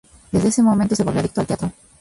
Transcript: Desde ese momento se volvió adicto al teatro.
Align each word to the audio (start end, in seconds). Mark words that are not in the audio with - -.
Desde 0.31 0.47
ese 0.49 0.63
momento 0.63 0.95
se 0.95 1.03
volvió 1.03 1.19
adicto 1.19 1.41
al 1.41 1.45
teatro. 1.45 1.71